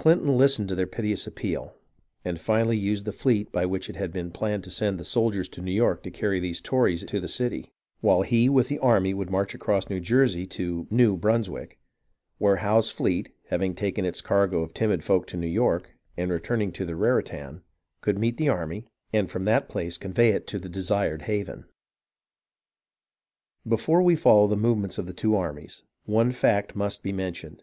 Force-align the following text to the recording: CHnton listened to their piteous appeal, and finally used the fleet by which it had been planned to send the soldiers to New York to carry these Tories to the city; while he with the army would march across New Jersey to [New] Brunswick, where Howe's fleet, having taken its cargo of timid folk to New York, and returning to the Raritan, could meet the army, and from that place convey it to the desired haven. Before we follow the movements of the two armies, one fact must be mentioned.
CHnton 0.00 0.36
listened 0.36 0.66
to 0.66 0.74
their 0.74 0.84
piteous 0.88 1.28
appeal, 1.28 1.76
and 2.24 2.40
finally 2.40 2.76
used 2.76 3.04
the 3.04 3.12
fleet 3.12 3.52
by 3.52 3.64
which 3.64 3.88
it 3.88 3.94
had 3.94 4.12
been 4.12 4.32
planned 4.32 4.64
to 4.64 4.70
send 4.72 4.98
the 4.98 5.04
soldiers 5.04 5.48
to 5.50 5.60
New 5.62 5.70
York 5.70 6.02
to 6.02 6.10
carry 6.10 6.40
these 6.40 6.60
Tories 6.60 7.04
to 7.04 7.20
the 7.20 7.28
city; 7.28 7.72
while 8.00 8.22
he 8.22 8.48
with 8.48 8.66
the 8.66 8.80
army 8.80 9.14
would 9.14 9.30
march 9.30 9.54
across 9.54 9.88
New 9.88 10.00
Jersey 10.00 10.44
to 10.48 10.88
[New] 10.90 11.16
Brunswick, 11.16 11.78
where 12.38 12.56
Howe's 12.56 12.90
fleet, 12.90 13.28
having 13.46 13.76
taken 13.76 14.04
its 14.04 14.20
cargo 14.20 14.58
of 14.58 14.74
timid 14.74 15.04
folk 15.04 15.24
to 15.28 15.36
New 15.36 15.46
York, 15.46 15.94
and 16.16 16.32
returning 16.32 16.72
to 16.72 16.84
the 16.84 16.96
Raritan, 16.96 17.62
could 18.00 18.18
meet 18.18 18.38
the 18.38 18.48
army, 18.48 18.86
and 19.12 19.30
from 19.30 19.44
that 19.44 19.68
place 19.68 19.96
convey 19.96 20.30
it 20.30 20.48
to 20.48 20.58
the 20.58 20.68
desired 20.68 21.22
haven. 21.30 21.66
Before 23.64 24.02
we 24.02 24.16
follow 24.16 24.48
the 24.48 24.56
movements 24.56 24.98
of 24.98 25.06
the 25.06 25.14
two 25.14 25.36
armies, 25.36 25.84
one 26.06 26.32
fact 26.32 26.74
must 26.74 27.04
be 27.04 27.12
mentioned. 27.12 27.62